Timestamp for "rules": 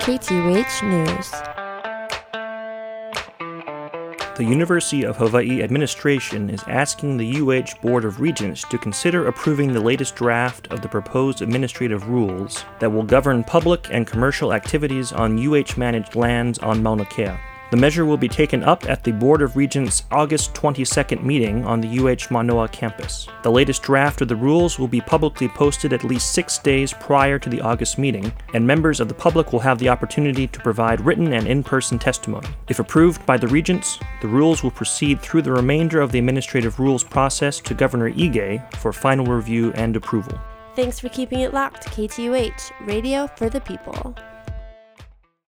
12.08-12.64, 24.34-24.76, 34.26-34.64, 36.80-37.04